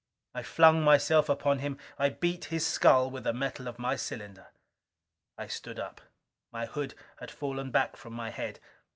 [0.33, 1.77] I flung myself upon him.
[1.99, 4.47] I beat his skull with the metal of my cylinder.
[5.37, 6.01] I stood up.
[6.51, 8.59] My hood had fallen back from my head.